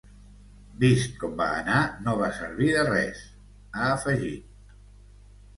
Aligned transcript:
“Vist 0.83 1.19
com 1.23 1.35
va 1.41 1.49
anar, 1.57 1.83
no 2.07 2.15
va 2.21 2.31
servir 2.39 2.71
de 2.79 2.87
res”, 2.89 3.21
ha 3.75 3.91
afegit. 3.97 4.77